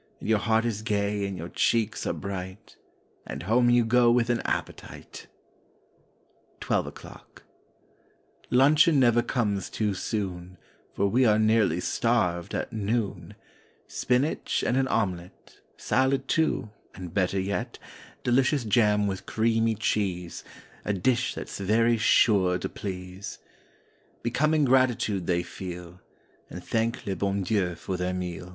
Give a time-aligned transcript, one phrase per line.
[0.19, 2.75] And your heart is gay and your cheeks are bright—
[3.23, 5.27] And home you go with an appetite!
[6.59, 7.43] 21 ELEVEN O'CLOCK
[8.49, 10.57] 23 TWELVE O'CLOCK 1 UNCHEON never comes too soon,
[10.97, 13.35] J Eor we are nearly starved at noon!
[13.87, 17.77] Spinach and an omelette, Salad, too, and better yet
[18.23, 20.43] Delicious jam with creamy cheese—
[20.83, 23.37] A dish that's very sure to please!
[24.23, 26.01] Becoming gratitude they feel.
[26.49, 28.49] And thank le bon Dieii for their meal.